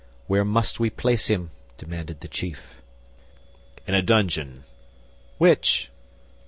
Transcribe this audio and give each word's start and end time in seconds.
"Where 0.25 0.43
must 0.43 0.79
we 0.79 0.89
place 0.89 1.27
him?" 1.27 1.51
demanded 1.77 2.21
the 2.21 2.27
chief. 2.27 2.81
"In 3.85 3.93
a 3.93 4.01
dungeon." 4.01 4.63
"Which?" 5.37 5.91